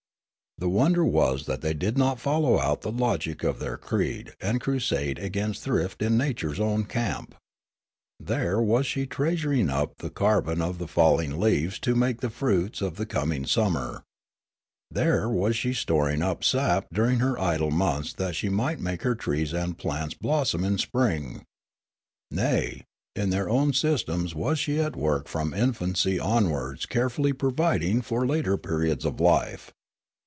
The 0.57 0.69
wonder 0.69 1.03
was 1.03 1.47
that 1.47 1.61
they 1.61 1.73
did 1.73 1.97
not 1.97 2.19
follow 2.19 2.59
out 2.59 2.81
the 2.81 2.91
logic 2.91 3.43
of 3.43 3.57
their 3.57 3.77
creed 3.79 4.35
and 4.39 4.61
crusade 4.61 5.17
against 5.17 5.63
thrift 5.63 6.03
in 6.03 6.17
Nature's 6.19 6.59
own 6.59 6.83
camp. 6.83 7.33
There 8.19 8.61
was 8.61 8.85
she 8.85 9.07
treasuring 9.07 9.71
up 9.71 9.95
the 9.97 10.11
carbon 10.11 10.59
262 10.59 10.61
Riallaro 10.61 10.69
of 10.69 10.77
the 10.77 10.87
falling 10.87 11.39
leaves 11.39 11.79
to 11.79 11.95
make 11.95 12.21
the 12.21 12.29
fruits 12.29 12.79
of 12.83 12.97
the 12.97 13.07
coming 13.07 13.47
summer. 13.47 14.03
There 14.91 15.27
was 15.29 15.55
she 15.55 15.73
storing 15.73 16.21
up 16.21 16.43
sap 16.43 16.89
during 16.93 17.17
her 17.17 17.39
idle 17.41 17.71
months 17.71 18.13
that 18.13 18.35
she 18.35 18.47
might 18.49 18.79
make 18.79 19.01
her 19.01 19.15
trees 19.15 19.53
and 19.53 19.75
plants 19.79 20.13
blos 20.13 20.51
som 20.51 20.63
in 20.63 20.77
spring. 20.77 21.41
Naj, 22.31 22.83
in 23.15 23.31
their 23.31 23.49
own 23.49 23.73
systems 23.73 24.35
was 24.35 24.59
she 24.59 24.79
at 24.79 24.95
work 24.95 25.27
from 25.27 25.55
infancy 25.55 26.19
onwards 26.19 26.85
carefully 26.85 27.33
providing 27.33 28.03
for 28.03 28.27
later 28.27 28.57
periods 28.57 29.05
of 29.05 29.19
life. 29.19 29.71